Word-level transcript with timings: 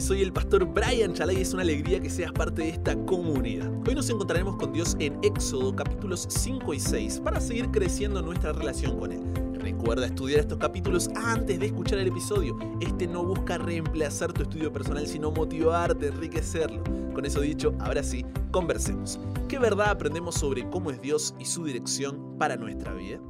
soy 0.00 0.20
el 0.20 0.34
pastor 0.34 0.66
Brian 0.66 1.14
Chalay 1.14 1.38
y 1.38 1.40
es 1.40 1.54
una 1.54 1.62
alegría 1.62 1.98
que 1.98 2.10
seas 2.10 2.30
parte 2.30 2.60
de 2.60 2.68
esta 2.68 2.94
comunidad. 3.06 3.72
Hoy 3.88 3.94
nos 3.94 4.10
encontraremos 4.10 4.56
con 4.56 4.70
Dios 4.70 4.96
en 5.00 5.18
Éxodo 5.22 5.74
capítulos 5.74 6.26
5 6.28 6.74
y 6.74 6.80
6 6.80 7.20
para 7.20 7.40
seguir 7.40 7.70
creciendo 7.70 8.20
nuestra 8.20 8.52
relación 8.52 8.98
con 8.98 9.12
Él. 9.12 9.22
Recuerda 9.58 10.06
estudiar 10.06 10.40
estos 10.40 10.58
capítulos 10.58 11.08
antes 11.16 11.58
de 11.58 11.66
escuchar 11.66 12.00
el 12.00 12.08
episodio. 12.08 12.58
Este 12.82 13.06
no 13.06 13.24
busca 13.24 13.56
reemplazar 13.56 14.30
tu 14.30 14.42
estudio 14.42 14.70
personal, 14.70 15.06
sino 15.06 15.30
motivarte, 15.30 16.08
enriquecerlo. 16.08 16.84
Con 17.14 17.24
eso 17.24 17.40
dicho, 17.40 17.74
ahora 17.80 18.02
sí, 18.02 18.26
conversemos. 18.50 19.18
¿Qué 19.48 19.58
verdad 19.58 19.88
aprendemos 19.88 20.34
sobre 20.34 20.68
cómo 20.68 20.90
es 20.90 21.00
Dios 21.00 21.34
y 21.40 21.46
su 21.46 21.64
dirección 21.64 22.36
para 22.38 22.56
nuestra 22.56 22.92
vida? 22.92 23.20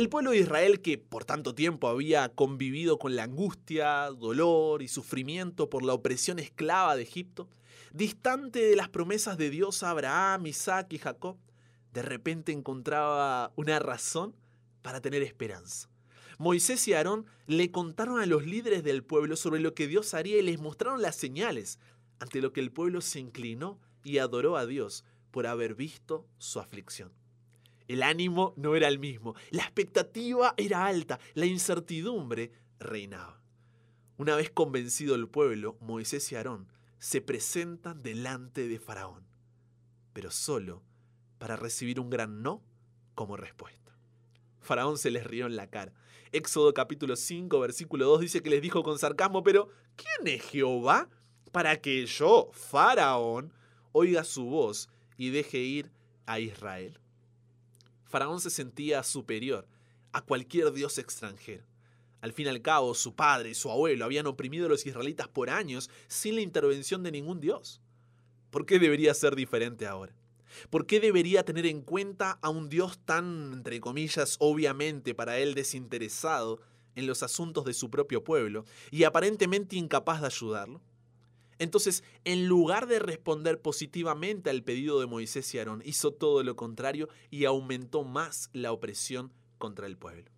El 0.00 0.08
pueblo 0.08 0.30
de 0.30 0.38
Israel, 0.38 0.80
que 0.80 0.96
por 0.96 1.26
tanto 1.26 1.54
tiempo 1.54 1.86
había 1.86 2.30
convivido 2.30 2.98
con 2.98 3.16
la 3.16 3.24
angustia, 3.24 4.06
dolor 4.06 4.80
y 4.80 4.88
sufrimiento 4.88 5.68
por 5.68 5.82
la 5.82 5.92
opresión 5.92 6.38
esclava 6.38 6.96
de 6.96 7.02
Egipto, 7.02 7.50
distante 7.92 8.60
de 8.60 8.76
las 8.76 8.88
promesas 8.88 9.36
de 9.36 9.50
Dios 9.50 9.82
a 9.82 9.90
Abraham, 9.90 10.46
Isaac 10.46 10.90
y 10.94 10.98
Jacob, 10.98 11.36
de 11.92 12.00
repente 12.00 12.50
encontraba 12.50 13.52
una 13.56 13.78
razón 13.78 14.34
para 14.80 15.02
tener 15.02 15.22
esperanza. 15.22 15.90
Moisés 16.38 16.88
y 16.88 16.94
Aarón 16.94 17.26
le 17.46 17.70
contaron 17.70 18.20
a 18.20 18.24
los 18.24 18.46
líderes 18.46 18.82
del 18.82 19.04
pueblo 19.04 19.36
sobre 19.36 19.60
lo 19.60 19.74
que 19.74 19.86
Dios 19.86 20.14
haría 20.14 20.38
y 20.38 20.42
les 20.42 20.58
mostraron 20.58 21.02
las 21.02 21.16
señales, 21.16 21.78
ante 22.20 22.40
lo 22.40 22.54
que 22.54 22.60
el 22.60 22.72
pueblo 22.72 23.02
se 23.02 23.20
inclinó 23.20 23.78
y 24.02 24.16
adoró 24.16 24.56
a 24.56 24.64
Dios 24.64 25.04
por 25.30 25.46
haber 25.46 25.74
visto 25.74 26.26
su 26.38 26.58
aflicción. 26.58 27.12
El 27.90 28.04
ánimo 28.04 28.54
no 28.56 28.76
era 28.76 28.86
el 28.86 29.00
mismo, 29.00 29.34
la 29.50 29.64
expectativa 29.64 30.54
era 30.56 30.86
alta, 30.86 31.18
la 31.34 31.46
incertidumbre 31.46 32.52
reinaba. 32.78 33.42
Una 34.16 34.36
vez 34.36 34.48
convencido 34.48 35.16
el 35.16 35.26
pueblo, 35.26 35.76
Moisés 35.80 36.30
y 36.30 36.36
Aarón 36.36 36.68
se 37.00 37.20
presentan 37.20 38.00
delante 38.00 38.68
de 38.68 38.78
Faraón, 38.78 39.26
pero 40.12 40.30
solo 40.30 40.84
para 41.38 41.56
recibir 41.56 41.98
un 41.98 42.10
gran 42.10 42.42
no 42.42 42.62
como 43.16 43.36
respuesta. 43.36 43.98
Faraón 44.60 44.96
se 44.96 45.10
les 45.10 45.26
rió 45.26 45.46
en 45.46 45.56
la 45.56 45.68
cara. 45.68 45.92
Éxodo 46.30 46.72
capítulo 46.72 47.16
5, 47.16 47.58
versículo 47.58 48.06
2 48.06 48.20
dice 48.20 48.40
que 48.40 48.50
les 48.50 48.62
dijo 48.62 48.84
con 48.84 49.00
sarcasmo, 49.00 49.42
pero 49.42 49.68
¿quién 49.96 50.32
es 50.32 50.44
Jehová 50.44 51.08
para 51.50 51.80
que 51.80 52.06
yo, 52.06 52.50
Faraón, 52.52 53.52
oiga 53.90 54.22
su 54.22 54.44
voz 54.44 54.88
y 55.16 55.30
deje 55.30 55.58
ir 55.58 55.90
a 56.26 56.38
Israel? 56.38 57.00
Faraón 58.10 58.40
se 58.40 58.50
sentía 58.50 59.02
superior 59.04 59.66
a 60.12 60.20
cualquier 60.20 60.72
dios 60.72 60.98
extranjero. 60.98 61.64
Al 62.20 62.32
fin 62.32 62.46
y 62.46 62.48
al 62.50 62.60
cabo, 62.60 62.94
su 62.94 63.14
padre 63.14 63.50
y 63.50 63.54
su 63.54 63.70
abuelo 63.70 64.04
habían 64.04 64.26
oprimido 64.26 64.66
a 64.66 64.68
los 64.68 64.84
israelitas 64.84 65.28
por 65.28 65.48
años 65.48 65.88
sin 66.08 66.34
la 66.34 66.40
intervención 66.42 67.04
de 67.04 67.12
ningún 67.12 67.40
dios. 67.40 67.80
¿Por 68.50 68.66
qué 68.66 68.80
debería 68.80 69.14
ser 69.14 69.36
diferente 69.36 69.86
ahora? 69.86 70.12
¿Por 70.68 70.86
qué 70.86 70.98
debería 70.98 71.44
tener 71.44 71.64
en 71.66 71.82
cuenta 71.82 72.32
a 72.42 72.50
un 72.50 72.68
Dios 72.68 72.98
tan, 73.04 73.52
entre 73.52 73.80
comillas, 73.80 74.36
obviamente 74.40 75.14
para 75.14 75.38
él 75.38 75.54
desinteresado 75.54 76.60
en 76.96 77.06
los 77.06 77.22
asuntos 77.22 77.64
de 77.64 77.72
su 77.72 77.88
propio 77.90 78.24
pueblo 78.24 78.64
y 78.90 79.04
aparentemente 79.04 79.76
incapaz 79.76 80.20
de 80.20 80.26
ayudarlo? 80.26 80.82
Entonces, 81.60 82.02
en 82.24 82.46
lugar 82.46 82.86
de 82.86 82.98
responder 82.98 83.60
positivamente 83.60 84.48
al 84.48 84.64
pedido 84.64 84.98
de 84.98 85.06
Moisés 85.06 85.54
y 85.54 85.58
Aarón, 85.58 85.82
hizo 85.84 86.10
todo 86.10 86.42
lo 86.42 86.56
contrario 86.56 87.10
y 87.30 87.44
aumentó 87.44 88.02
más 88.02 88.48
la 88.54 88.72
opresión 88.72 89.30
contra 89.58 89.86
el 89.86 89.98
pueblo. 89.98 90.30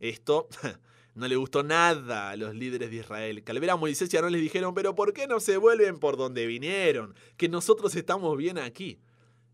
Esto 0.00 0.48
no 1.14 1.28
le 1.28 1.36
gustó 1.36 1.62
nada 1.62 2.30
a 2.30 2.36
los 2.36 2.56
líderes 2.56 2.90
de 2.90 2.96
Israel, 2.96 3.44
que 3.44 3.52
al 3.52 3.60
ver 3.60 3.70
a 3.70 3.76
Moisés 3.76 4.12
y 4.12 4.16
Aarón 4.16 4.32
les 4.32 4.42
dijeron, 4.42 4.74
pero 4.74 4.96
¿por 4.96 5.12
qué 5.12 5.28
no 5.28 5.38
se 5.38 5.58
vuelven 5.58 6.00
por 6.00 6.16
donde 6.16 6.44
vinieron? 6.48 7.14
Que 7.36 7.48
nosotros 7.48 7.94
estamos 7.94 8.36
bien 8.36 8.58
aquí. 8.58 8.98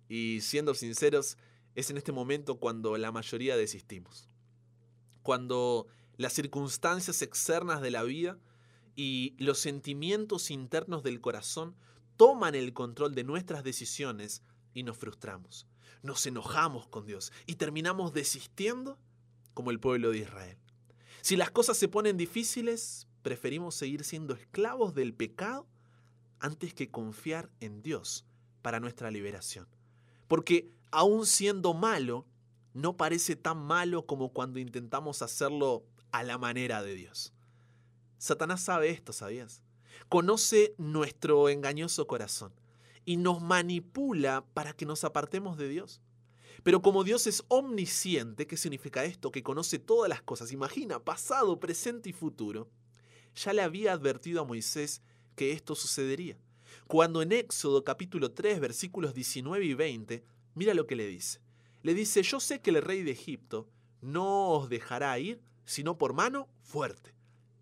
Y 0.08 0.40
siendo 0.40 0.72
sinceros, 0.72 1.36
es 1.74 1.90
en 1.90 1.98
este 1.98 2.12
momento 2.12 2.56
cuando 2.56 2.96
la 2.96 3.12
mayoría 3.12 3.58
desistimos. 3.58 4.30
Cuando 5.22 5.86
las 6.16 6.32
circunstancias 6.32 7.20
externas 7.20 7.82
de 7.82 7.90
la 7.90 8.04
vida 8.04 8.38
y 8.96 9.34
los 9.38 9.58
sentimientos 9.58 10.50
internos 10.50 11.02
del 11.02 11.20
corazón 11.20 11.74
toman 12.16 12.54
el 12.54 12.72
control 12.72 13.14
de 13.14 13.24
nuestras 13.24 13.64
decisiones 13.64 14.42
y 14.72 14.82
nos 14.82 14.96
frustramos. 14.96 15.66
Nos 16.02 16.26
enojamos 16.26 16.86
con 16.86 17.06
Dios 17.06 17.32
y 17.46 17.54
terminamos 17.56 18.12
desistiendo 18.12 18.98
como 19.54 19.70
el 19.70 19.80
pueblo 19.80 20.10
de 20.10 20.18
Israel. 20.18 20.58
Si 21.22 21.36
las 21.36 21.50
cosas 21.50 21.76
se 21.76 21.88
ponen 21.88 22.16
difíciles, 22.16 23.08
preferimos 23.22 23.74
seguir 23.74 24.04
siendo 24.04 24.34
esclavos 24.34 24.94
del 24.94 25.14
pecado 25.14 25.66
antes 26.40 26.74
que 26.74 26.90
confiar 26.90 27.50
en 27.60 27.82
Dios 27.82 28.26
para 28.60 28.80
nuestra 28.80 29.10
liberación. 29.10 29.66
Porque 30.28 30.70
aun 30.90 31.26
siendo 31.26 31.74
malo, 31.74 32.26
no 32.74 32.96
parece 32.96 33.36
tan 33.36 33.58
malo 33.58 34.06
como 34.06 34.32
cuando 34.32 34.58
intentamos 34.58 35.22
hacerlo 35.22 35.84
a 36.12 36.22
la 36.22 36.38
manera 36.38 36.82
de 36.82 36.94
Dios. 36.94 37.33
Satanás 38.24 38.62
sabe 38.62 38.88
esto, 38.88 39.12
¿sabías? 39.12 39.62
Conoce 40.08 40.74
nuestro 40.78 41.50
engañoso 41.50 42.06
corazón 42.06 42.54
y 43.04 43.18
nos 43.18 43.42
manipula 43.42 44.46
para 44.54 44.72
que 44.72 44.86
nos 44.86 45.04
apartemos 45.04 45.58
de 45.58 45.68
Dios. 45.68 46.00
Pero 46.62 46.80
como 46.80 47.04
Dios 47.04 47.26
es 47.26 47.44
omnisciente, 47.48 48.46
¿qué 48.46 48.56
significa 48.56 49.04
esto? 49.04 49.30
Que 49.30 49.42
conoce 49.42 49.78
todas 49.78 50.08
las 50.08 50.22
cosas, 50.22 50.52
imagina, 50.52 51.04
pasado, 51.04 51.60
presente 51.60 52.08
y 52.08 52.12
futuro, 52.14 52.70
ya 53.34 53.52
le 53.52 53.60
había 53.60 53.92
advertido 53.92 54.40
a 54.40 54.46
Moisés 54.46 55.02
que 55.36 55.52
esto 55.52 55.74
sucedería. 55.74 56.38
Cuando 56.86 57.20
en 57.20 57.30
Éxodo 57.30 57.84
capítulo 57.84 58.32
3 58.32 58.58
versículos 58.58 59.12
19 59.12 59.66
y 59.66 59.74
20, 59.74 60.24
mira 60.54 60.72
lo 60.72 60.86
que 60.86 60.96
le 60.96 61.06
dice. 61.08 61.42
Le 61.82 61.92
dice, 61.92 62.22
yo 62.22 62.40
sé 62.40 62.62
que 62.62 62.70
el 62.70 62.80
rey 62.80 63.02
de 63.02 63.10
Egipto 63.10 63.68
no 64.00 64.48
os 64.48 64.70
dejará 64.70 65.18
ir, 65.18 65.42
sino 65.66 65.98
por 65.98 66.14
mano 66.14 66.48
fuerte 66.62 67.13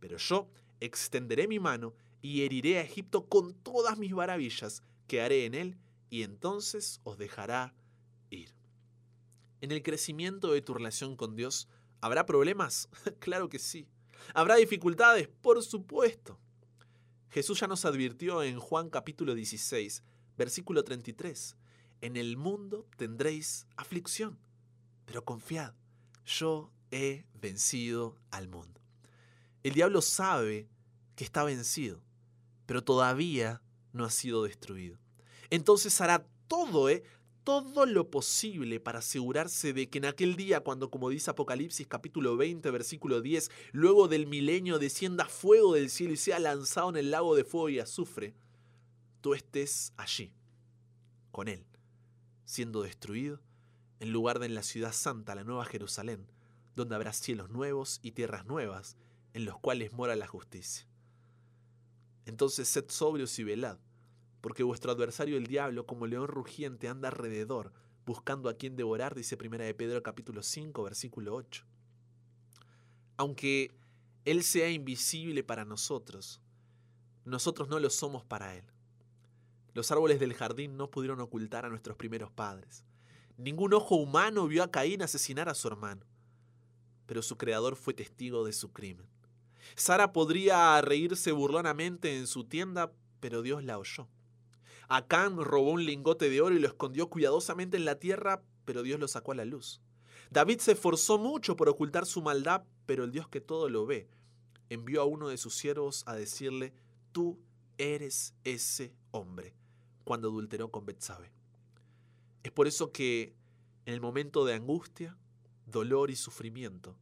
pero 0.03 0.17
yo 0.17 0.51
extenderé 0.81 1.47
mi 1.47 1.61
mano 1.61 1.95
y 2.23 2.43
heriré 2.43 2.79
a 2.79 2.83
Egipto 2.83 3.29
con 3.29 3.55
todas 3.55 3.99
mis 3.99 4.11
maravillas 4.11 4.83
que 5.07 5.23
haré 5.23 5.45
en 5.45 5.55
él, 5.55 5.79
y 6.11 6.25
entonces 6.25 7.01
os 7.05 7.19
dejará 7.19 7.73
ir. 8.29 8.53
En 9.61 9.71
el 9.71 9.81
crecimiento 9.85 10.51
de 10.51 10.61
tu 10.61 10.75
relación 10.75 11.15
con 11.15 11.37
Dios, 11.37 11.69
¿habrá 12.01 12.27
problemas? 12.27 12.89
claro 13.21 13.49
que 13.49 13.61
sí. 13.61 13.87
¿Habrá 14.35 14.57
dificultades? 14.57 15.29
Por 15.29 15.63
supuesto. 15.63 16.37
Jesús 17.31 17.61
ya 17.61 17.69
nos 17.69 17.85
advirtió 17.85 18.43
en 18.43 18.59
Juan 18.59 18.91
capítulo 18.91 19.37
16, 19.37 20.03
versículo 20.37 20.83
33. 20.83 21.57
En 22.01 22.17
el 22.17 22.37
mundo 22.37 22.89
tendréis 22.97 23.69
aflicción, 23.77 24.41
pero 25.05 25.25
confiad, 25.25 25.75
yo 26.27 26.73
he 26.91 27.25
vencido 27.35 28.19
al 28.33 28.49
mundo. 28.49 28.82
El 29.63 29.75
diablo 29.75 30.03
sabe 30.03 30.69
que 31.15 31.25
está 31.25 31.45
vencido, 31.45 32.03
pero 32.67 32.83
todavía 32.83 33.63
no 33.93 34.05
ha 34.05 34.11
sido 34.11 34.45
destruido. 34.45 34.99
Entonces 35.51 36.01
hará 36.01 36.27
todo, 36.49 36.89
¿eh? 36.89 37.05
todo 37.45 37.87
lo 37.87 38.11
posible 38.11 38.81
para 38.81 39.01
asegurarse 39.01 39.73
de 39.73 39.89
que 39.89 39.99
en 39.99 40.07
aquel 40.07 40.37
día, 40.37 40.61
cuando 40.61 40.91
como 40.91 41.09
dice 41.09 41.31
Apocalipsis 41.31 41.87
capítulo 41.87 42.37
20, 42.37 42.71
versículo 42.71 43.21
10, 43.21 43.51
luego 43.73 44.09
del 44.09 44.27
milenio 44.27 44.79
descienda 44.79 45.27
fuego 45.27 45.75
del 45.75 45.91
cielo 45.91 46.13
y 46.13 46.17
sea 46.17 46.39
lanzado 46.39 46.91
en 46.91 46.97
el 46.97 47.11
lago 47.11 47.35
de 47.35 47.45
fuego 47.45 47.69
y 47.69 47.81
azufre, 47.81 48.35
tú 49.21 49.35
estés 49.35 49.93
allí, 49.97 50.33
con 51.31 51.49
él, 51.49 51.65
siendo 52.45 52.83
destruido, 52.83 53.41
en 54.01 54.13
lugar 54.13 54.39
de 54.39 54.47
en 54.47 54.55
la 54.55 54.63
ciudad 54.63 54.93
santa, 54.93 55.35
la 55.35 55.45
nueva 55.45 55.65
Jerusalén, 55.65 56.27
donde 56.77 56.95
habrá 56.95 57.13
cielos 57.13 57.51
nuevos 57.51 58.01
y 58.03 58.13
tierras 58.13 58.47
nuevas, 58.47 58.97
en 59.35 59.45
los 59.45 59.59
cuales 59.59 59.93
mora 59.93 60.17
la 60.17 60.27
justicia. 60.27 60.87
Entonces 62.25 62.69
sed 62.69 62.85
sobrios 62.89 63.39
y 63.39 63.45
velad, 63.45 63.79
porque 64.41 64.63
vuestro 64.63 64.93
adversario 64.93 65.37
el 65.37 65.47
diablo, 65.47 65.87
como 65.87 66.07
león 66.07 66.29
rugiente, 66.29 66.89
anda 66.89 67.09
alrededor, 67.09 67.73
buscando 68.07 68.49
a 68.49 68.55
quien 68.55 68.77
devorar, 68.77 69.15
dice 69.15 69.37
1 69.41 69.59
de 69.59 69.75
Pedro 69.75 70.03
capítulo 70.03 70.43
5, 70.43 70.83
versículo 70.83 71.35
8. 71.35 71.65
Aunque 73.17 73.71
Él 74.25 74.43
sea 74.43 74.71
invisible 74.71 75.45
para 75.45 75.65
nosotros, 75.65 76.41
nosotros 77.25 77.69
no 77.69 77.79
lo 77.79 77.91
somos 77.91 78.25
para 78.25 78.57
Él. 78.57 78.65
Los 79.75 79.91
árboles 79.91 80.21
del 80.21 80.35
jardín 80.35 80.77
no 80.77 80.91
pudieron 80.91 81.21
ocultar 81.21 81.65
a 81.65 81.71
nuestros 81.71 81.97
primeros 81.97 82.31
padres. 82.31 82.85
Ningún 83.39 83.73
ojo 83.73 83.97
humano 83.97 84.47
vio 84.47 84.63
a 84.63 84.71
Caín 84.71 85.03
asesinar 85.03 85.49
a 85.49 85.55
su 85.55 85.69
hermano, 85.69 86.05
pero 87.07 87.23
su 87.23 87.39
creador 87.39 87.77
fue 87.77 87.95
testigo 87.95 88.45
de 88.45 88.53
su 88.53 88.73
crimen. 88.73 89.07
Sara 89.75 90.13
podría 90.13 90.81
reírse 90.81 91.33
burlonamente 91.33 92.17
en 92.17 92.27
su 92.27 92.45
tienda, 92.45 92.93
pero 93.21 93.43
Dios 93.43 93.65
la 93.65 93.79
oyó. 93.79 94.09
Acán 94.89 95.37
robó 95.39 95.71
un 95.71 95.85
lingote 95.85 96.29
de 96.29 96.41
oro 96.41 96.55
y 96.55 96.59
lo 96.59 96.69
escondió 96.69 97.09
cuidadosamente 97.09 97.77
en 97.77 97.85
la 97.85 97.99
tierra, 97.99 98.43
pero 98.65 98.83
Dios 98.83 99.01
lo 99.01 99.09
sacó 99.09 99.33
a 99.33 99.37
la 99.37 99.45
luz. 99.45 99.81
David 100.31 100.61
se 100.61 100.73
esforzó 100.73 101.19
mucho 101.19 101.57
por 101.57 101.69
ocultar 101.69 102.07
su 102.07 102.23
maldad, 102.23 102.65
pero 102.87 103.05
el 103.05 103.13
Dios 103.13 103.29
que 103.29 103.41
todo 103.41 103.69
lo 103.69 103.87
ve 103.87 104.09
envió 104.69 105.03
a 105.03 105.05
uno 105.05 105.29
de 105.29 105.37
sus 105.37 105.55
siervos 105.55 106.03
a 106.07 106.15
decirle 106.15 106.73
tú 107.13 107.39
eres 107.79 108.35
ese 108.45 108.95
hombre 109.11 109.55
cuando 110.05 110.29
adulteró 110.29 110.71
con 110.71 110.87
Betsabe. 110.87 111.33
Es 112.43 112.51
por 112.53 112.67
eso 112.67 112.93
que 112.93 113.35
en 113.87 113.95
el 113.95 114.01
momento 114.01 114.45
de 114.45 114.55
angustia, 114.55 115.17
dolor 115.67 116.11
y 116.11 116.17
sufrimiento, 116.17 116.97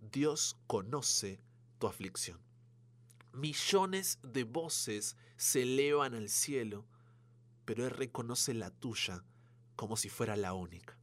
Dios 0.00 0.56
conoce 0.66 1.40
tu 1.84 1.88
aflicción. 1.88 2.40
Millones 3.34 4.18
de 4.22 4.44
voces 4.44 5.18
se 5.36 5.64
elevan 5.64 6.14
al 6.14 6.30
cielo, 6.30 6.86
pero 7.66 7.84
Él 7.84 7.90
reconoce 7.90 8.54
la 8.54 8.70
tuya 8.70 9.22
como 9.76 9.98
si 9.98 10.08
fuera 10.08 10.34
la 10.34 10.54
única. 10.54 10.98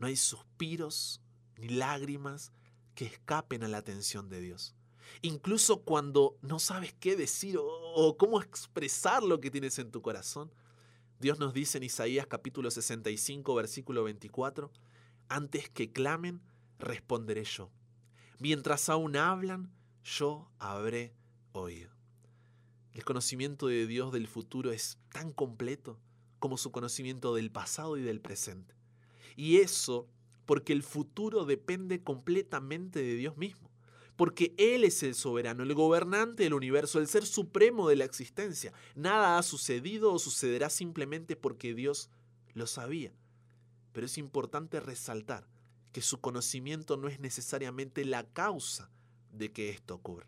No 0.00 0.08
hay 0.08 0.16
suspiros 0.16 1.20
ni 1.56 1.68
lágrimas 1.68 2.50
que 2.96 3.04
escapen 3.04 3.62
a 3.62 3.68
la 3.68 3.78
atención 3.78 4.28
de 4.28 4.40
Dios. 4.40 4.74
Incluso 5.20 5.82
cuando 5.82 6.36
no 6.42 6.58
sabes 6.58 6.94
qué 6.94 7.14
decir 7.14 7.56
o, 7.60 8.16
cómo 8.18 8.42
expresar 8.42 9.22
lo 9.22 9.40
que 9.40 9.52
tienes 9.52 9.78
en 9.78 9.92
tu 9.92 10.02
corazón, 10.02 10.52
Dios 11.20 11.38
nos 11.38 11.54
dice 11.54 11.78
en 11.78 11.84
Isaías 11.84 12.26
capítulo 12.26 12.72
65, 12.72 13.54
versículo 13.54 14.02
24, 14.02 14.72
antes 15.28 15.70
que 15.70 15.92
clamen, 15.92 16.42
responderé 16.80 17.44
yo. 17.44 17.70
Mientras 18.40 18.88
aún 18.88 19.14
hablan, 19.14 19.70
yo 20.02 20.50
habré 20.58 21.14
oído. 21.52 21.90
El 22.92 23.04
conocimiento 23.04 23.68
de 23.68 23.86
Dios 23.86 24.12
del 24.12 24.26
futuro 24.26 24.70
es 24.70 24.98
tan 25.12 25.32
completo 25.32 25.98
como 26.38 26.58
su 26.58 26.72
conocimiento 26.72 27.34
del 27.34 27.50
pasado 27.50 27.96
y 27.96 28.02
del 28.02 28.20
presente. 28.20 28.74
Y 29.36 29.58
eso 29.58 30.08
porque 30.44 30.72
el 30.72 30.82
futuro 30.82 31.44
depende 31.44 32.02
completamente 32.02 33.00
de 33.00 33.14
Dios 33.14 33.36
mismo. 33.36 33.70
Porque 34.16 34.54
Él 34.58 34.84
es 34.84 35.02
el 35.02 35.14
soberano, 35.14 35.62
el 35.62 35.74
gobernante 35.74 36.42
del 36.42 36.52
universo, 36.52 36.98
el 36.98 37.08
ser 37.08 37.24
supremo 37.24 37.88
de 37.88 37.96
la 37.96 38.04
existencia. 38.04 38.72
Nada 38.94 39.38
ha 39.38 39.42
sucedido 39.42 40.12
o 40.12 40.18
sucederá 40.18 40.68
simplemente 40.68 41.34
porque 41.34 41.74
Dios 41.74 42.10
lo 42.52 42.66
sabía. 42.66 43.14
Pero 43.92 44.04
es 44.04 44.18
importante 44.18 44.80
resaltar 44.80 45.48
que 45.92 46.02
su 46.02 46.20
conocimiento 46.20 46.96
no 46.98 47.08
es 47.08 47.20
necesariamente 47.20 48.04
la 48.04 48.24
causa 48.24 48.90
de 49.32 49.50
que 49.50 49.70
esto 49.70 49.94
ocurra. 49.94 50.26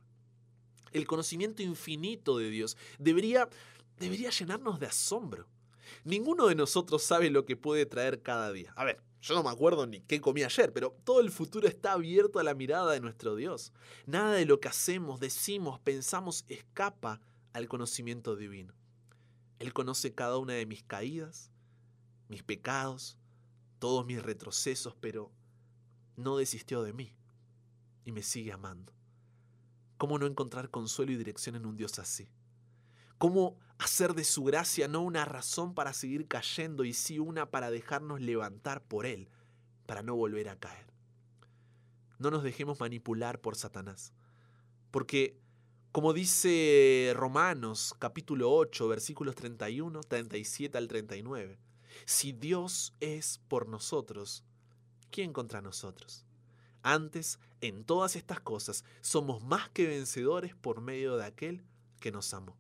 El 0.93 1.07
conocimiento 1.07 1.63
infinito 1.63 2.39
de 2.39 2.51
Dios 2.51 2.77
debería, 2.99 3.49
debería 3.99 4.31
llenarnos 4.31 4.81
de 4.81 4.87
asombro. 4.87 5.47
Ninguno 6.05 6.47
de 6.47 6.55
nosotros 6.55 7.03
sabe 7.03 7.31
lo 7.31 7.45
que 7.45 7.57
puede 7.57 7.87
traer 7.87 8.23
cada 8.23 8.53
día. 8.53 8.73
A 8.77 8.85
ver, 8.85 9.03
yo 9.21 9.35
no 9.35 9.43
me 9.43 9.51
acuerdo 9.51 9.87
ni 9.87 10.01
qué 10.01 10.21
comí 10.21 10.43
ayer, 10.43 10.73
pero 10.73 10.97
todo 11.05 11.21
el 11.21 11.31
futuro 11.31 11.69
está 11.69 11.93
abierto 11.93 12.39
a 12.39 12.43
la 12.43 12.55
mirada 12.55 12.93
de 12.93 13.01
nuestro 13.01 13.37
Dios. 13.37 13.73
Nada 14.07 14.33
de 14.33 14.47
lo 14.47 14.61
que 14.61 14.69
hacemos, 14.69 15.21
decimos, 15.21 15.81
pensamos 15.81 16.45
escapa 16.49 17.21
al 17.53 17.69
conocimiento 17.69 18.37
divino. 18.37 18.75
Él 19.59 19.73
conoce 19.73 20.15
cada 20.15 20.39
una 20.39 20.55
de 20.55 20.67
mis 20.67 20.83
caídas, 20.83 21.51
mis 22.29 22.43
pecados, 22.43 23.19
todos 23.79 24.07
mis 24.07 24.23
retrocesos, 24.23 24.95
pero 25.01 25.31
no 26.17 26.37
desistió 26.37 26.83
de 26.83 26.93
mí 26.93 27.15
y 28.05 28.13
me 28.13 28.23
sigue 28.23 28.53
amando. 28.53 28.93
¿Cómo 29.97 30.19
no 30.19 30.27
encontrar 30.27 30.71
consuelo 30.71 31.13
y 31.13 31.17
dirección 31.17 31.57
en 31.57 31.67
un 31.67 31.77
Dios 31.77 31.99
así? 31.99 32.29
¿Cómo 33.19 33.57
hacer 33.79 34.15
de 34.15 34.25
su 34.25 34.45
gracia 34.45 34.89
no 34.89 35.03
una 35.03 35.25
razón 35.25 35.75
para 35.75 35.93
seguir 35.93 36.27
cayendo 36.27 36.85
y 36.85 36.93
sí 36.93 37.19
una 37.19 37.51
para 37.51 37.71
dejarnos 37.71 38.21
levantar 38.21 38.83
por 38.83 39.07
Él, 39.07 39.29
para 39.87 40.03
no 40.03 40.17
volver 40.17 40.49
a 40.49 40.59
caer? 40.59 40.93
No 42.19 42.31
nos 42.31 42.43
dejemos 42.43 42.81
manipular 42.81 43.41
por 43.41 43.57
Satanás, 43.57 44.13
porque 44.91 45.39
como 45.93 46.13
dice 46.13 47.13
Romanos 47.15 47.95
capítulo 47.99 48.53
8 48.53 48.89
versículos 48.89 49.37
31, 49.37 50.01
37 50.01 50.77
al 50.77 50.89
39, 50.89 51.59
si 52.05 52.33
Dios 52.33 52.93
es 52.99 53.41
por 53.47 53.69
nosotros, 53.69 54.43
¿quién 55.11 55.33
contra 55.33 55.63
nosotros? 55.63 56.27
Antes, 56.83 57.39
en 57.69 57.85
todas 57.85 58.17
estas 58.17 58.41
cosas, 58.41 58.85
somos 59.01 59.43
más 59.43 59.71
que 59.71 59.87
vencedores 59.87 60.55
por 60.55 60.81
medio 60.81 61.17
de 61.17 61.25
aquel 61.25 61.63
que 62.01 62.13
nos 62.13 62.35
amó. 62.35 62.57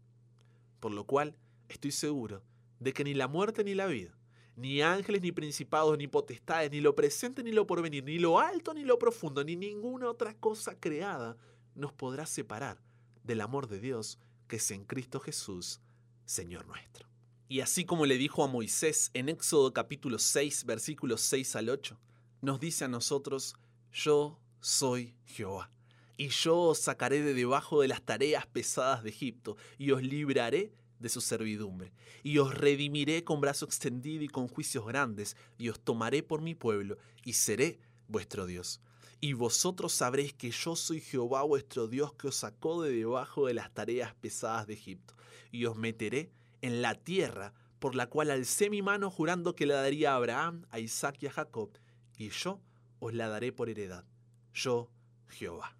Por 0.80 0.92
lo 0.92 1.04
cual, 1.04 1.36
estoy 1.68 1.92
seguro 1.92 2.42
de 2.80 2.92
que 2.92 3.04
ni 3.04 3.14
la 3.14 3.28
muerte 3.28 3.64
ni 3.64 3.74
la 3.74 3.86
vida, 3.86 4.16
ni 4.56 4.80
ángeles, 4.82 5.22
ni 5.22 5.32
principados, 5.32 5.98
ni 5.98 6.06
potestades, 6.06 6.70
ni 6.70 6.80
lo 6.80 6.94
presente, 6.94 7.42
ni 7.42 7.52
lo 7.52 7.66
porvenir, 7.66 8.04
ni 8.04 8.18
lo 8.18 8.38
alto, 8.38 8.72
ni 8.72 8.84
lo 8.84 8.98
profundo, 8.98 9.44
ni 9.44 9.56
ninguna 9.56 10.08
otra 10.08 10.34
cosa 10.34 10.78
creada 10.78 11.36
nos 11.74 11.92
podrá 11.92 12.24
separar 12.24 12.80
del 13.24 13.40
amor 13.40 13.68
de 13.68 13.80
Dios 13.80 14.18
que 14.48 14.56
es 14.56 14.70
en 14.70 14.84
Cristo 14.84 15.20
Jesús, 15.20 15.80
Señor 16.24 16.66
nuestro. 16.66 17.08
Y 17.48 17.60
así 17.60 17.84
como 17.84 18.06
le 18.06 18.16
dijo 18.16 18.42
a 18.42 18.46
Moisés 18.46 19.10
en 19.14 19.28
Éxodo 19.28 19.72
capítulo 19.72 20.18
6, 20.18 20.64
versículos 20.64 21.20
6 21.22 21.56
al 21.56 21.68
8, 21.68 21.98
nos 22.40 22.60
dice 22.60 22.84
a 22.84 22.88
nosotros, 22.88 23.56
yo 23.92 24.38
soy 24.64 25.14
Jehová, 25.26 25.70
y 26.16 26.28
yo 26.28 26.58
os 26.58 26.78
sacaré 26.78 27.20
de 27.20 27.34
debajo 27.34 27.82
de 27.82 27.88
las 27.88 28.00
tareas 28.00 28.46
pesadas 28.46 29.02
de 29.02 29.10
Egipto, 29.10 29.58
y 29.76 29.90
os 29.90 30.02
libraré 30.02 30.72
de 30.98 31.10
su 31.10 31.20
servidumbre, 31.20 31.92
y 32.22 32.38
os 32.38 32.54
redimiré 32.54 33.24
con 33.24 33.42
brazo 33.42 33.66
extendido 33.66 34.24
y 34.24 34.28
con 34.28 34.48
juicios 34.48 34.86
grandes, 34.86 35.36
y 35.58 35.68
os 35.68 35.78
tomaré 35.80 36.22
por 36.22 36.40
mi 36.40 36.54
pueblo, 36.54 36.96
y 37.26 37.34
seré 37.34 37.78
vuestro 38.08 38.46
Dios. 38.46 38.80
Y 39.20 39.34
vosotros 39.34 39.92
sabréis 39.92 40.32
que 40.32 40.50
yo 40.50 40.76
soy 40.76 41.02
Jehová 41.02 41.42
vuestro 41.42 41.86
Dios 41.86 42.14
que 42.14 42.28
os 42.28 42.36
sacó 42.36 42.82
de 42.82 42.90
debajo 42.90 43.46
de 43.46 43.52
las 43.52 43.70
tareas 43.74 44.14
pesadas 44.14 44.66
de 44.66 44.72
Egipto, 44.72 45.14
y 45.52 45.66
os 45.66 45.76
meteré 45.76 46.32
en 46.62 46.80
la 46.80 46.94
tierra 46.94 47.52
por 47.80 47.94
la 47.94 48.06
cual 48.06 48.30
alcé 48.30 48.70
mi 48.70 48.80
mano 48.80 49.10
jurando 49.10 49.54
que 49.54 49.66
la 49.66 49.82
daría 49.82 50.12
a 50.12 50.16
Abraham, 50.16 50.64
a 50.70 50.78
Isaac 50.78 51.18
y 51.20 51.26
a 51.26 51.32
Jacob, 51.32 51.68
y 52.16 52.30
yo 52.30 52.62
os 52.98 53.12
la 53.12 53.28
daré 53.28 53.52
por 53.52 53.68
heredad. 53.68 54.06
Yo, 54.54 54.88
Jehová. 55.28 55.76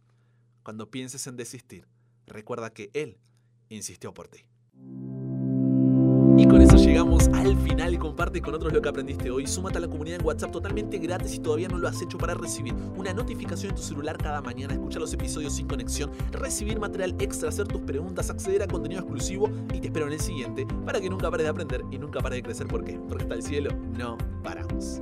Cuando 0.65 0.91
pienses 0.91 1.26
en 1.29 1.37
desistir, 1.37 1.87
recuerda 2.26 2.71
que 2.71 2.91
Él 2.93 3.19
insistió 3.69 4.12
por 4.12 4.29
ti. 4.29 4.44
Y 6.37 6.49
con 6.49 6.61
eso 6.61 6.76
llegamos 6.76 7.29
al 7.29 7.56
final 7.59 7.97
comparte 8.00 8.43
con 8.43 8.55
otros 8.55 8.73
lo 8.73 8.82
que 8.82 8.88
aprendiste 8.88 9.31
hoy. 9.31 9.47
Súmate 9.47 9.79
a 9.79 9.81
la 9.81 9.88
comunidad 9.88 10.19
en 10.19 10.26
WhatsApp 10.26 10.50
totalmente 10.50 10.99
gratis 10.99 11.31
si 11.31 11.38
todavía 11.38 11.69
no 11.69 11.79
lo 11.79 11.87
has 11.87 12.03
hecho 12.03 12.19
para 12.19 12.35
recibir 12.35 12.75
una 12.97 13.15
notificación 13.15 13.71
en 13.71 13.76
tu 13.76 13.82
celular 13.82 14.19
cada 14.19 14.43
mañana, 14.43 14.75
escuchar 14.75 15.00
los 15.00 15.12
episodios 15.12 15.55
sin 15.55 15.69
conexión, 15.69 16.11
recibir 16.32 16.81
material 16.81 17.15
extra, 17.20 17.50
hacer 17.50 17.69
tus 17.69 17.82
preguntas, 17.82 18.29
acceder 18.29 18.63
a 18.63 18.67
contenido 18.67 19.01
exclusivo 19.01 19.48
y 19.72 19.81
te 19.81 19.87
espero 19.87 20.08
en 20.08 20.15
el 20.15 20.20
siguiente 20.20 20.67
para 20.84 21.01
que 21.01 21.08
nunca 21.08 21.31
pares 21.31 21.44
de 21.44 21.51
aprender 21.51 21.82
y 21.93 21.98
nunca 21.98 22.20
pares 22.20 22.39
de 22.39 22.43
crecer. 22.43 22.67
¿Por 22.67 22.84
qué? 22.84 22.98
Porque 23.08 23.22
hasta 23.22 23.34
el 23.37 23.43
cielo 23.43 23.70
no 23.96 24.19
paramos. 24.43 25.01